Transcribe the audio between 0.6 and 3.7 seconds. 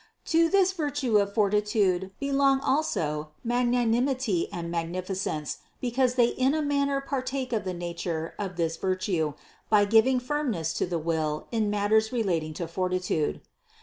virtue of fortitude belong also mag